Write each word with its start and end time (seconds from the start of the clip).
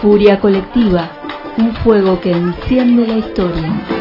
Furia 0.00 0.38
colectiva, 0.38 1.10
un 1.56 1.74
fuego 1.76 2.20
que 2.20 2.30
enciende 2.30 3.06
la 3.06 3.16
historia. 3.16 3.95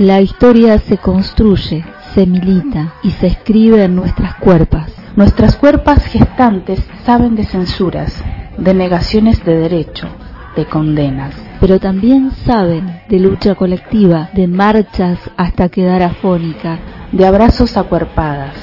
La 0.00 0.22
historia 0.22 0.78
se 0.78 0.96
construye, 0.96 1.84
se 2.14 2.24
milita 2.24 2.94
y 3.02 3.10
se 3.10 3.26
escribe 3.26 3.84
en 3.84 3.94
nuestras 3.94 4.34
cuerpas. 4.36 4.90
Nuestras 5.14 5.56
cuerpas 5.56 6.06
gestantes 6.06 6.82
saben 7.04 7.36
de 7.36 7.44
censuras, 7.44 8.24
de 8.56 8.72
negaciones 8.72 9.44
de 9.44 9.58
derecho, 9.58 10.08
de 10.56 10.64
condenas. 10.64 11.34
Pero 11.60 11.78
también 11.80 12.30
saben 12.30 13.02
de 13.10 13.20
lucha 13.20 13.54
colectiva, 13.54 14.30
de 14.32 14.48
marchas 14.48 15.18
hasta 15.36 15.68
quedar 15.68 16.02
afónica, 16.02 16.78
de 17.12 17.26
abrazos 17.26 17.76
acuerpadas, 17.76 18.54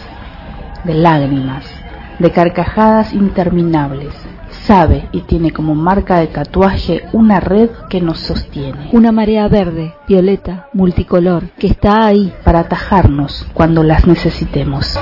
de 0.85 0.95
lágrimas, 0.95 1.65
de 2.17 2.31
carcajadas 2.31 3.13
interminables, 3.13 4.15
sabe 4.65 5.09
y 5.11 5.21
tiene 5.21 5.51
como 5.51 5.75
marca 5.75 6.19
de 6.19 6.27
tatuaje 6.27 7.03
una 7.13 7.39
red 7.39 7.69
que 7.89 8.01
nos 8.01 8.19
sostiene. 8.19 8.89
Una 8.91 9.11
marea 9.11 9.47
verde, 9.47 9.95
violeta, 10.07 10.69
multicolor, 10.73 11.49
que 11.57 11.67
está 11.67 12.05
ahí 12.05 12.33
para 12.43 12.59
atajarnos 12.59 13.47
cuando 13.53 13.83
las 13.83 14.05
necesitemos. 14.07 14.97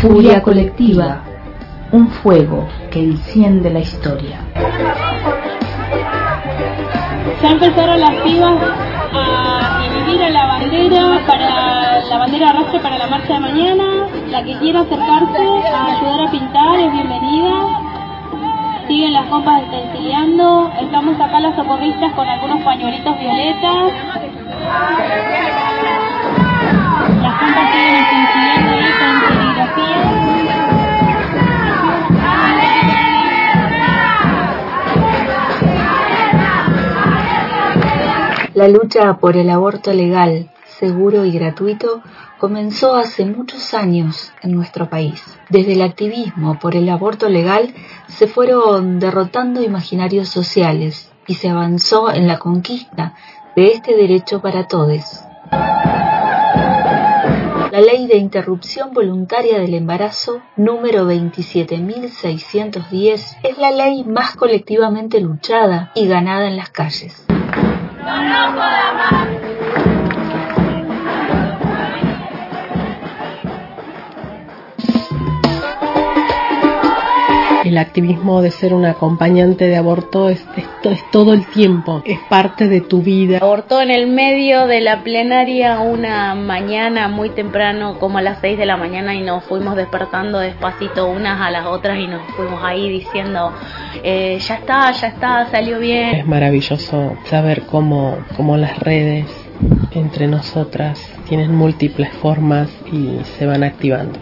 Furia 0.00 0.42
colectiva, 0.42 1.22
un 1.92 2.08
fuego 2.08 2.66
que 2.90 3.02
enciende 3.02 3.70
la 3.70 3.80
historia 3.80 4.40
ya 7.42 7.50
empezaron 7.50 8.00
las 8.00 8.14
pibas 8.22 8.54
a 9.12 9.78
revivir 9.80 10.22
a 10.22 10.30
la 10.30 10.46
bandera 10.46 11.20
para 11.26 12.00
la 12.02 12.18
bandera 12.18 12.50
arrastre 12.50 12.80
para 12.80 12.98
la 12.98 13.06
marcha 13.06 13.34
de 13.34 13.40
mañana. 13.40 13.84
La 14.28 14.44
que 14.44 14.58
quiera 14.58 14.80
acercarse 14.80 15.46
a 15.72 15.86
ayudar 15.96 16.20
a 16.20 16.30
pintar 16.30 16.78
es 16.78 16.92
bienvenida. 16.92 17.52
Siguen 18.86 19.12
las 19.14 19.26
copas 19.26 19.62
estencileando. 19.62 20.70
Estamos 20.80 21.20
acá 21.20 21.40
las 21.40 21.56
socorristas 21.56 22.12
con 22.12 22.28
algunos 22.28 22.62
pañuelitos 22.62 23.18
violetas. 23.18 23.92
La 38.60 38.68
lucha 38.68 39.16
por 39.16 39.36
el 39.38 39.48
aborto 39.48 39.94
legal, 39.94 40.50
seguro 40.78 41.24
y 41.24 41.32
gratuito 41.32 42.02
comenzó 42.36 42.94
hace 42.94 43.24
muchos 43.24 43.72
años 43.72 44.34
en 44.42 44.52
nuestro 44.52 44.90
país. 44.90 45.24
Desde 45.48 45.72
el 45.72 45.80
activismo 45.80 46.58
por 46.58 46.76
el 46.76 46.90
aborto 46.90 47.30
legal 47.30 47.72
se 48.06 48.26
fueron 48.26 48.98
derrotando 48.98 49.62
imaginarios 49.62 50.28
sociales 50.28 51.10
y 51.26 51.36
se 51.36 51.48
avanzó 51.48 52.12
en 52.12 52.28
la 52.28 52.38
conquista 52.38 53.14
de 53.56 53.68
este 53.68 53.96
derecho 53.96 54.42
para 54.42 54.68
todos. 54.68 55.04
La 57.72 57.80
ley 57.80 58.08
de 58.08 58.18
interrupción 58.18 58.92
voluntaria 58.92 59.58
del 59.58 59.72
embarazo 59.72 60.42
número 60.56 61.10
27.610 61.10 63.38
es 63.42 63.56
la 63.56 63.70
ley 63.70 64.04
más 64.04 64.36
colectivamente 64.36 65.18
luchada 65.18 65.92
y 65.94 66.06
ganada 66.06 66.46
en 66.46 66.58
las 66.58 66.68
calles. 66.68 67.24
No 68.04 68.22
lo 68.22 68.54
puedo 68.54 68.64
amar. 68.64 69.49
El 77.70 77.78
activismo 77.78 78.42
de 78.42 78.50
ser 78.50 78.74
un 78.74 78.84
acompañante 78.84 79.68
de 79.68 79.76
aborto 79.76 80.28
es, 80.28 80.44
todo 81.12 81.32
el 81.34 81.46
tiempo, 81.46 82.02
es 82.04 82.18
parte 82.28 82.66
de 82.66 82.80
tu 82.80 83.00
vida. 83.00 83.38
Abortó 83.40 83.80
en 83.80 83.92
el 83.92 84.08
medio 84.08 84.66
de 84.66 84.80
la 84.80 85.04
plenaria 85.04 85.78
una 85.78 86.34
mañana 86.34 87.06
muy 87.06 87.30
temprano, 87.30 87.96
como 88.00 88.18
a 88.18 88.22
las 88.22 88.40
6 88.40 88.58
de 88.58 88.66
la 88.66 88.76
mañana, 88.76 89.14
y 89.14 89.22
nos 89.22 89.44
fuimos 89.44 89.76
despertando 89.76 90.40
despacito 90.40 91.06
unas 91.06 91.40
a 91.40 91.52
las 91.52 91.66
otras 91.66 91.96
y 92.00 92.08
nos 92.08 92.22
fuimos 92.34 92.60
ahí 92.64 92.88
diciendo, 92.88 93.52
eh, 94.02 94.40
ya 94.40 94.54
está, 94.56 94.90
ya 94.90 95.06
está, 95.06 95.46
salió 95.52 95.78
bien. 95.78 96.16
Es 96.16 96.26
maravilloso 96.26 97.14
saber 97.26 97.66
cómo, 97.66 98.18
cómo 98.36 98.56
las 98.56 98.80
redes 98.80 99.26
entre 99.92 100.26
nosotras 100.26 101.00
tienen 101.28 101.54
múltiples 101.54 102.10
formas 102.14 102.68
y 102.92 103.20
se 103.38 103.46
van 103.46 103.62
activando. 103.62 104.18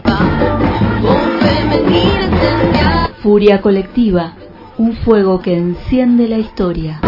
Furia 3.29 3.61
colectiva, 3.61 4.33
un 4.79 4.93
fuego 4.93 5.39
que 5.39 5.55
enciende 5.55 6.27
la 6.27 6.39
historia. 6.39 6.99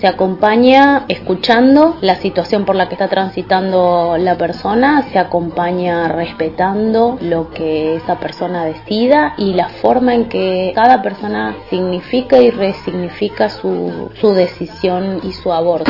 Se 0.00 0.08
acompaña 0.08 1.04
escuchando 1.06 1.96
la 2.00 2.16
situación 2.16 2.64
por 2.64 2.74
la 2.74 2.88
que 2.88 2.94
está 2.96 3.06
transitando 3.06 4.16
la 4.18 4.36
persona, 4.36 5.04
se 5.12 5.20
acompaña 5.20 6.08
respetando 6.08 7.18
lo 7.20 7.50
que 7.50 7.94
esa 7.94 8.18
persona 8.18 8.64
decida 8.64 9.34
y 9.38 9.54
la 9.54 9.68
forma 9.68 10.12
en 10.12 10.28
que 10.28 10.72
cada 10.74 11.02
persona 11.02 11.54
significa 11.70 12.38
y 12.38 12.50
resignifica 12.50 13.48
su, 13.48 14.10
su 14.20 14.32
decisión 14.32 15.20
y 15.22 15.30
su 15.34 15.52
aborto. 15.52 15.88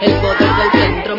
El 0.00 0.12
poder 0.12 0.38
del 0.38 0.80
centro, 0.80 1.14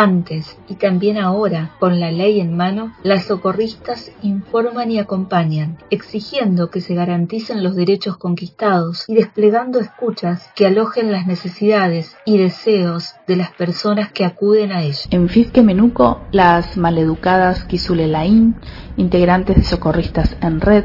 Antes 0.00 0.56
y 0.68 0.76
también 0.76 1.18
ahora, 1.18 1.72
con 1.80 1.98
la 1.98 2.12
ley 2.12 2.38
en 2.38 2.56
mano, 2.56 2.92
las 3.02 3.24
socorristas 3.24 4.12
informan 4.22 4.92
y 4.92 5.00
acompañan, 5.00 5.78
exigiendo 5.90 6.70
que 6.70 6.80
se 6.80 6.94
garanticen 6.94 7.64
los 7.64 7.74
derechos 7.74 8.16
conquistados 8.16 9.06
y 9.08 9.16
desplegando 9.16 9.80
escuchas 9.80 10.52
que 10.54 10.66
alojen 10.66 11.10
las 11.10 11.26
necesidades 11.26 12.16
y 12.24 12.38
deseos 12.38 13.16
de 13.26 13.34
las 13.34 13.50
personas 13.50 14.12
que 14.12 14.24
acuden 14.24 14.70
a 14.70 14.84
ellas. 14.84 15.08
En 15.10 15.28
Fisque 15.28 15.62
Menuco, 15.62 16.20
las 16.30 16.76
maleducadas 16.76 17.66
Laín, 17.88 18.54
integrantes 18.96 19.56
de 19.56 19.64
Socorristas 19.64 20.36
en 20.40 20.60
Red, 20.60 20.84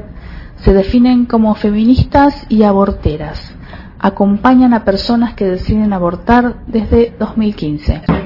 se 0.56 0.74
definen 0.74 1.26
como 1.26 1.54
feministas 1.54 2.48
y 2.50 2.64
aborteras. 2.64 3.54
Acompañan 4.00 4.74
a 4.74 4.84
personas 4.84 5.36
que 5.36 5.46
deciden 5.46 5.94
abortar 5.94 6.64
desde 6.66 7.14
2015. 7.20 8.23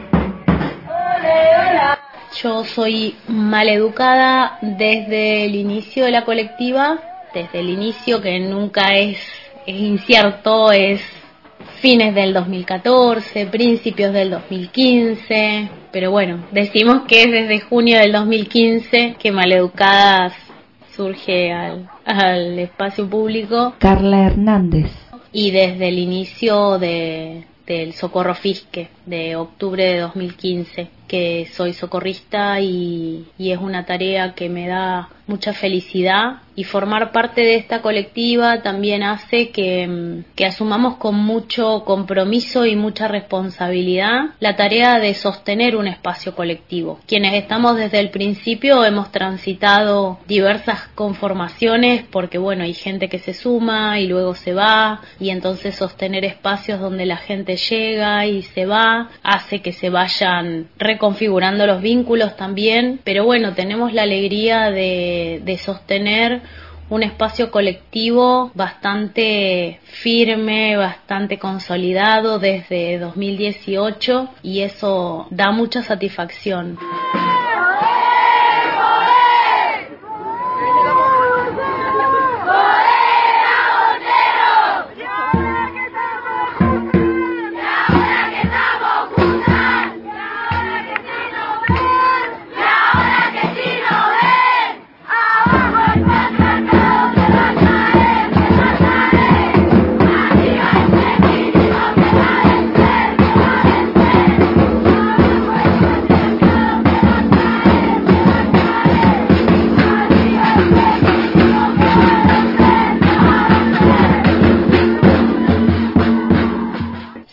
Yo 2.44 2.66
soy 2.66 3.16
maleducada 3.28 4.60
desde 4.62 5.46
el 5.46 5.56
inicio 5.56 6.06
de 6.06 6.12
la 6.12 6.24
colectiva, 6.24 7.00
desde 7.34 7.62
el 7.62 7.70
inicio 7.70 8.22
que 8.22 8.40
nunca 8.40 8.96
es, 8.96 9.18
es 9.66 9.76
incierto, 9.76 10.72
es 10.72 11.02
fines 11.80 12.14
del 12.14 12.34
2014, 12.34 13.48
principios 13.48 14.14
del 14.14 14.30
2015, 14.30 15.70
pero 15.92 16.12
bueno, 16.12 16.46
decimos 16.52 17.04
que 17.08 17.24
es 17.24 17.32
desde 17.32 17.60
junio 17.62 17.98
del 17.98 18.12
2015 18.12 19.16
que 19.18 19.32
Maleducadas 19.32 20.34
surge 20.96 21.52
al, 21.52 21.90
al 22.06 22.60
espacio 22.60 23.10
público. 23.10 23.74
Carla 23.80 24.28
Hernández. 24.28 24.92
Y 25.32 25.50
desde 25.50 25.88
el 25.88 25.98
inicio 25.98 26.78
de, 26.78 27.46
del 27.66 27.94
Socorro 27.94 28.36
Fisque, 28.36 28.90
de 29.08 29.36
octubre 29.36 29.84
de 29.84 30.00
2015 30.02 30.97
que 31.08 31.48
soy 31.54 31.74
socorrista 31.74 32.60
y, 32.60 33.28
es 33.40 33.58
una 33.58 33.86
tarea 33.86 34.34
que 34.34 34.50
me 34.50 34.68
da 34.68 35.10
mucha 35.26 35.54
felicidad 35.54 36.42
y 36.56 36.64
formar 36.64 37.12
parte 37.12 37.42
de 37.42 37.56
esta 37.56 37.82
colectiva 37.82 38.62
también 38.62 39.04
hace 39.04 39.50
que, 39.52 40.24
que, 40.36 40.46
asumamos 40.46 40.96
con 40.98 41.16
mucho 41.16 41.84
compromiso 41.86 42.66
y 42.66 42.76
mucha 42.76 43.08
responsabilidad 43.08 44.32
la 44.40 44.56
tarea 44.56 45.00
de 45.00 45.14
sostener 45.14 45.76
un 45.76 45.88
espacio 45.88 46.34
colectivo. 46.36 47.00
Quienes 47.06 47.34
estamos 47.36 47.78
desde 47.78 48.00
el 48.00 48.10
principio 48.10 48.84
hemos 48.86 49.12
transitado 49.12 50.20
diversas 50.28 50.88
conformaciones 50.96 52.04
porque 52.10 52.38
bueno, 52.38 52.64
hay 52.64 52.74
gente 52.74 53.10
que 53.10 53.20
se 53.20 53.34
suma 53.34 54.00
y 54.00 54.08
luego 54.08 54.34
se 54.34 54.54
va 54.54 55.02
y 55.20 55.30
entonces 55.30 55.76
sostener 55.76 56.26
espacios 56.26 56.80
donde 56.80 57.06
la 57.06 57.18
gente 57.18 57.58
llega 57.58 58.26
y 58.26 58.42
se 58.42 58.66
va 58.66 59.10
hace 59.24 59.62
que 59.62 59.74
se 59.74 59.90
vayan 59.90 60.68
reconfigurando 60.98 61.66
los 61.66 61.82
vínculos 61.82 62.36
también, 62.36 63.00
pero 63.04 63.24
bueno, 63.24 63.54
tenemos 63.54 63.94
la 63.94 64.04
alegría 64.04 64.72
de 64.72 64.88
de, 65.44 65.58
sostener 65.58 66.42
un 66.90 67.04
espacio 67.04 67.52
colectivo 67.52 68.52
bastante 68.54 69.80
firme, 69.84 70.78
bastante 70.78 71.38
consolidado 71.38 72.40
desde 72.40 72.98
2018 72.98 74.30
y 74.42 74.62
eso 74.62 75.28
da 75.30 75.52
mucha 75.52 75.82
satisfacción. 75.84 76.78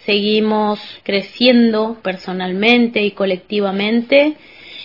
Seguimos 0.04 0.80
creciendo 1.02 1.98
personalmente 2.02 3.02
y 3.02 3.12
colectivamente 3.12 4.36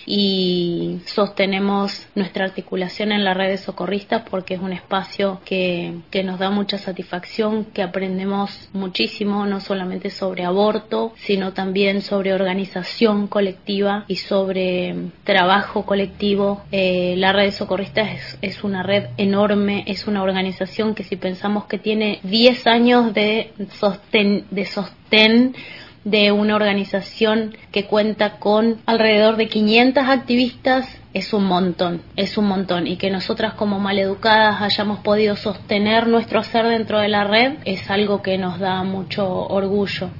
y 0.06 1.00
sostenemos 1.06 2.06
nuestra 2.14 2.44
articulación 2.44 3.12
en 3.12 3.24
la 3.24 3.34
red 3.34 3.48
de 3.48 3.58
socorristas 3.58 4.22
porque 4.28 4.54
es 4.54 4.60
un 4.60 4.72
espacio 4.72 5.40
que, 5.44 5.94
que, 6.10 6.22
nos 6.22 6.38
da 6.38 6.50
mucha 6.50 6.78
satisfacción, 6.78 7.66
que 7.66 7.82
aprendemos 7.82 8.68
muchísimo, 8.72 9.46
no 9.46 9.60
solamente 9.60 10.10
sobre 10.10 10.44
aborto, 10.44 11.12
sino 11.16 11.52
también 11.52 12.02
sobre 12.02 12.32
organización 12.32 13.26
colectiva 13.26 14.04
y 14.08 14.16
sobre 14.16 14.94
trabajo 15.24 15.84
colectivo. 15.84 16.62
Eh, 16.72 17.14
la 17.16 17.32
red 17.32 17.44
de 17.44 17.52
socorristas 17.52 18.10
es, 18.10 18.38
es, 18.42 18.64
una 18.64 18.82
red 18.82 19.06
enorme, 19.16 19.84
es 19.86 20.06
una 20.06 20.22
organización 20.22 20.94
que 20.94 21.04
si 21.04 21.16
pensamos 21.16 21.64
que 21.64 21.78
tiene 21.78 22.20
10 22.22 22.66
años 22.66 23.14
de 23.14 23.52
sostén, 23.78 24.46
de 24.50 24.64
sostén 24.66 25.54
de 26.04 26.32
una 26.32 26.56
organización 26.56 27.56
que 27.72 27.86
cuenta 27.86 28.38
con 28.38 28.78
alrededor 28.86 29.36
de 29.36 29.48
500 29.48 30.04
activistas 30.08 31.00
es 31.12 31.32
un 31.32 31.44
montón, 31.44 32.02
es 32.16 32.38
un 32.38 32.46
montón. 32.46 32.86
Y 32.86 32.96
que 32.96 33.10
nosotras 33.10 33.54
como 33.54 33.80
maleducadas 33.80 34.62
hayamos 34.62 35.00
podido 35.00 35.36
sostener 35.36 36.06
nuestro 36.06 36.42
ser 36.42 36.66
dentro 36.66 37.00
de 37.00 37.08
la 37.08 37.24
red 37.24 37.54
es 37.64 37.90
algo 37.90 38.22
que 38.22 38.38
nos 38.38 38.58
da 38.58 38.82
mucho 38.84 39.28
orgullo. 39.48 40.10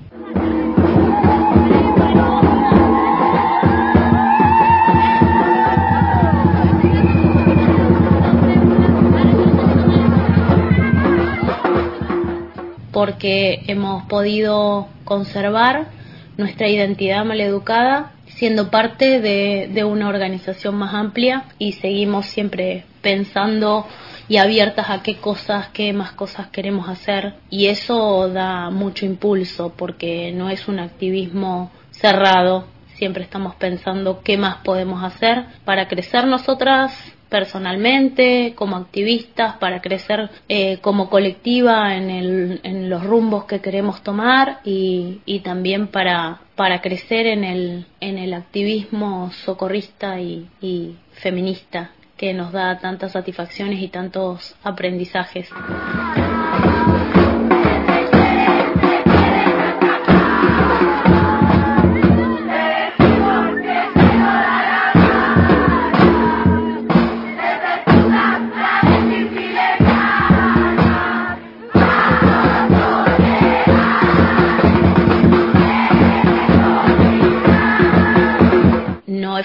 porque 12.93 13.63
hemos 13.67 14.03
podido 14.05 14.89
conservar 15.11 15.89
nuestra 16.37 16.69
identidad 16.69 17.25
maleducada 17.25 18.13
siendo 18.29 18.71
parte 18.71 19.19
de, 19.19 19.85
una 19.85 20.09
organización 20.09 20.77
más 20.77 20.95
amplia 20.95 21.47
y 21.59 21.73
seguimos 21.73 22.27
siempre 22.27 22.85
pensando 23.03 23.89
y 24.29 24.37
abiertas 24.37 24.89
a 24.89 25.03
qué 25.03 25.17
cosas, 25.17 25.71
qué 25.71 25.93
más 25.93 26.13
cosas 26.13 26.47
queremos 26.53 26.89
hacer. 26.89 27.35
Y 27.51 27.67
eso 27.67 28.29
da 28.29 28.71
mucho 28.71 29.05
impulso 29.05 29.75
porque 29.77 30.31
no 30.31 30.49
es 30.49 30.69
un 30.69 30.79
activismo 30.79 31.73
cerrado, 31.91 32.67
siempre 32.95 33.25
estamos 33.25 33.57
pensando 33.57 34.23
qué 34.23 34.39
más 34.39 34.59
podemos 34.59 35.03
hacer 35.03 35.45
para 35.65 35.89
crecer 35.89 36.25
nosotras 36.29 36.93
personalmente, 37.31 38.53
como 38.57 38.77
activistas, 38.77 39.57
para 39.57 39.81
crecer 39.81 40.29
eh, 40.49 40.79
como 40.83 41.09
colectiva 41.09 41.97
en, 41.97 42.11
el, 42.11 42.61
en, 42.65 42.91
los 42.91 43.03
rumbos 43.05 43.45
que 43.45 43.61
queremos 43.61 44.03
tomar 44.03 44.61
y, 44.65 45.21
y 45.25 45.41
también 45.41 45.87
para, 45.87 46.41
para 46.57 46.83
crecer 46.83 47.27
en 47.27 47.45
el, 47.45 47.87
en 48.01 48.19
el 48.19 48.35
activismo 48.35 49.31
socorrista 49.31 50.21
y, 50.21 50.49
y 50.61 50.97
feminista 51.13 51.93
que 52.17 52.35
nos 52.35 52.53
da 52.53 52.79
tantas 52.79 53.13
satisfacciones 53.13 53.81
y 53.81 53.89
tantos 53.89 54.55
aprendizajes. 54.63 55.49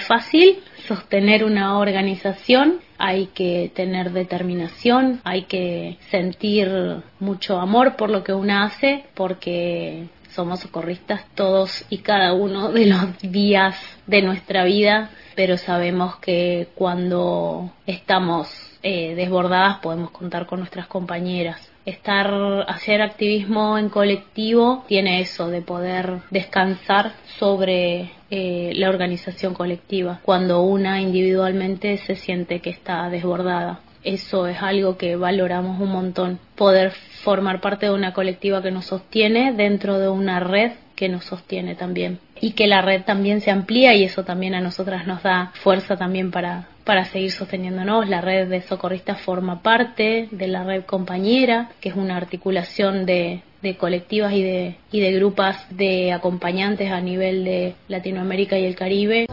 Fácil 0.06 0.58
sostener 0.86 1.44
una 1.44 1.78
organización, 1.78 2.80
hay 2.98 3.26
que 3.26 3.70
tener 3.74 4.12
determinación, 4.12 5.20
hay 5.24 5.42
que 5.42 5.98
sentir 6.10 6.70
mucho 7.18 7.58
amor 7.58 7.96
por 7.96 8.10
lo 8.10 8.24
que 8.24 8.32
uno 8.32 8.62
hace, 8.62 9.04
porque 9.14 10.06
somos 10.30 10.60
socorristas 10.60 11.24
todos 11.34 11.84
y 11.88 11.98
cada 11.98 12.34
uno 12.34 12.70
de 12.70 12.86
los 12.86 13.18
días 13.20 13.76
de 14.06 14.22
nuestra 14.22 14.64
vida, 14.64 15.10
pero 15.34 15.56
sabemos 15.56 16.16
que 16.16 16.68
cuando 16.74 17.72
estamos 17.86 18.48
eh, 18.88 19.16
desbordadas 19.16 19.78
podemos 19.78 20.12
contar 20.12 20.46
con 20.46 20.60
nuestras 20.60 20.86
compañeras 20.86 21.72
estar, 21.84 22.64
hacer 22.68 23.02
activismo 23.02 23.78
en 23.78 23.88
colectivo 23.88 24.84
tiene 24.86 25.18
eso 25.20 25.48
de 25.48 25.60
poder 25.60 26.20
descansar 26.30 27.10
sobre 27.38 28.12
eh, 28.30 28.70
la 28.76 28.88
organización 28.88 29.54
colectiva 29.54 30.20
cuando 30.22 30.62
una 30.62 31.00
individualmente 31.00 31.96
se 31.96 32.14
siente 32.14 32.60
que 32.60 32.70
está 32.70 33.10
desbordada. 33.10 33.80
Eso 34.04 34.46
es 34.46 34.62
algo 34.62 34.96
que 34.96 35.16
valoramos 35.16 35.80
un 35.80 35.90
montón. 35.90 36.38
Poder 36.54 36.92
formar 37.24 37.60
parte 37.60 37.86
de 37.86 37.92
una 37.92 38.12
colectiva 38.12 38.62
que 38.62 38.70
nos 38.70 38.84
sostiene 38.84 39.52
dentro 39.52 39.98
de 39.98 40.08
una 40.08 40.38
red 40.38 40.74
que 40.94 41.08
nos 41.08 41.24
sostiene 41.24 41.74
también 41.74 42.20
y 42.40 42.52
que 42.52 42.68
la 42.68 42.82
red 42.82 43.02
también 43.02 43.40
se 43.40 43.50
amplía 43.50 43.94
y 43.94 44.04
eso 44.04 44.22
también 44.22 44.54
a 44.54 44.60
nosotras 44.60 45.08
nos 45.08 45.24
da 45.24 45.50
fuerza 45.54 45.96
también 45.96 46.30
para, 46.30 46.68
para 46.86 47.04
seguir 47.04 47.32
sosteniéndonos. 47.32 48.08
La 48.08 48.22
red 48.22 48.48
de 48.48 48.62
socorristas 48.62 49.20
forma 49.20 49.60
parte 49.60 50.28
de 50.30 50.46
la 50.46 50.64
red 50.64 50.84
compañera, 50.84 51.68
que 51.80 51.90
es 51.90 51.96
una 51.96 52.16
articulación 52.16 53.04
de, 53.04 53.42
de 53.60 53.76
colectivas 53.76 54.32
y 54.32 54.42
de, 54.42 54.76
y 54.92 55.00
de 55.00 55.12
grupas 55.12 55.66
de 55.70 56.12
acompañantes 56.12 56.90
a 56.90 57.00
nivel 57.00 57.44
de 57.44 57.74
Latinoamérica 57.88 58.56
y 58.56 58.64
el 58.64 58.76
Caribe. 58.76 59.26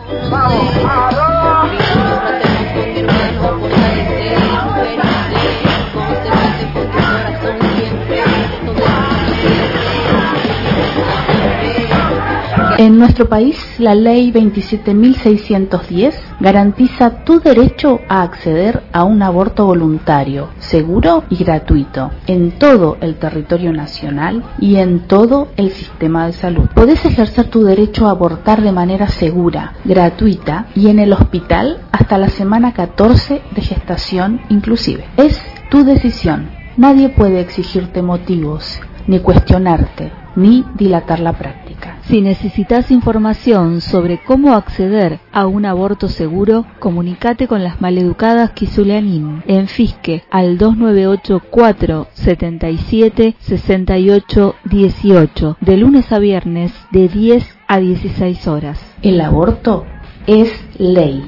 En 12.84 13.00
nuestro 13.00 13.30
país, 13.30 13.58
la 13.80 13.96
ley 13.96 14.34
27.610 14.34 16.16
garantiza 16.42 17.24
tu 17.24 17.40
derecho 17.40 18.02
a 18.10 18.24
acceder 18.24 18.84
a 18.92 19.06
un 19.06 19.24
aborto 19.24 19.66
voluntario, 19.66 20.50
seguro 20.60 21.24
y 21.30 21.38
gratuito 21.38 22.12
en 22.28 22.52
todo 22.52 22.98
el 23.00 23.16
territorio 23.16 23.72
nacional 23.72 24.44
y 24.60 24.76
en 24.76 25.08
todo 25.08 25.48
el 25.56 25.72
sistema 25.72 26.26
de 26.26 26.34
salud. 26.34 26.68
Podés 26.76 27.06
ejercer 27.06 27.46
tu 27.46 27.64
derecho 27.64 28.06
a 28.06 28.12
abortar 28.12 28.62
de 28.62 28.74
manera 28.74 29.08
segura, 29.08 29.76
gratuita 29.86 30.66
y 30.76 30.90
en 30.90 31.00
el 31.00 31.14
hospital 31.14 31.80
hasta 31.94 32.18
la 32.18 32.28
semana 32.28 32.74
14 32.74 33.44
de 33.50 33.62
gestación 33.62 34.42
inclusive. 34.50 35.06
Es 35.16 35.42
tu 35.70 35.86
decisión. 35.86 36.50
Nadie 36.76 37.08
puede 37.08 37.40
exigirte 37.40 38.02
motivos, 38.02 38.82
ni 39.08 39.20
cuestionarte, 39.20 40.12
ni 40.36 40.66
dilatar 40.76 41.20
la 41.20 41.34
práctica. 41.34 41.98
Si 42.04 42.22
necesitas 42.22 42.92
información 42.92 43.82
sobre 43.82 44.22
cómo 44.24 44.54
acceder 44.54 45.20
a 45.32 45.48
un 45.48 45.66
aborto 45.66 46.10
seguro, 46.10 46.66
comunícate 46.80 47.48
con 47.48 47.64
las 47.64 47.80
maleducadas 47.82 48.52
Kisuleanin 48.52 49.44
en 49.48 49.68
Fisque 49.68 50.24
al 50.30 50.58
298 50.58 51.42
477 51.50 53.36
68 53.40 54.56
18 54.66 55.58
de 55.62 55.78
lunes 55.78 56.12
a 56.12 56.20
viernes 56.20 56.74
de 56.92 57.08
10 57.08 57.58
a 57.68 57.80
16 57.80 58.48
horas. 58.48 58.80
El 59.02 59.22
aborto 59.22 59.86
es 60.28 60.52
ley. 60.78 61.24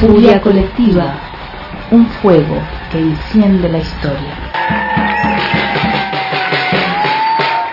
Furia 0.00 0.42
colectiva, 0.42 1.25
un 1.96 2.06
fuego 2.20 2.62
que 2.92 2.98
enciende 2.98 3.70
la 3.70 3.78
historia. 3.78 4.52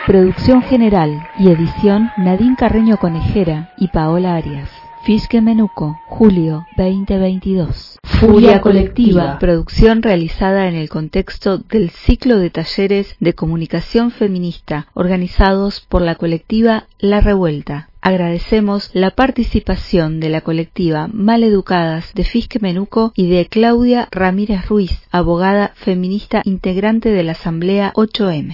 Producción 0.07 0.61
general 0.61 1.27
y 1.37 1.49
edición 1.49 2.09
Nadine 2.15 2.55
Carreño 2.55 2.95
Conejera 2.95 3.73
y 3.77 3.89
Paola 3.89 4.35
Arias. 4.35 4.69
Fisque 5.03 5.41
Menuco, 5.41 5.99
julio 6.07 6.65
2022. 6.77 7.99
Furia 8.05 8.61
colectiva. 8.61 9.39
Producción 9.39 10.01
realizada 10.01 10.69
en 10.69 10.75
el 10.75 10.87
contexto 10.87 11.57
del 11.57 11.89
ciclo 11.89 12.39
de 12.39 12.49
talleres 12.49 13.17
de 13.19 13.33
comunicación 13.33 14.09
feminista 14.11 14.87
organizados 14.93 15.81
por 15.81 16.01
la 16.01 16.15
colectiva 16.15 16.85
La 16.97 17.19
Revuelta. 17.19 17.89
Agradecemos 18.05 18.89
la 18.91 19.11
participación 19.11 20.19
de 20.19 20.27
la 20.27 20.41
colectiva 20.41 21.07
Maleducadas 21.13 22.13
de 22.13 22.25
Fisque 22.25 22.59
Menuco 22.59 23.13
y 23.15 23.29
de 23.29 23.45
Claudia 23.45 24.09
Ramírez 24.11 24.67
Ruiz, 24.67 24.99
abogada 25.09 25.71
feminista 25.73 26.41
integrante 26.43 27.07
de 27.07 27.23
la 27.23 27.31
Asamblea 27.31 27.93
8M. 27.93 28.51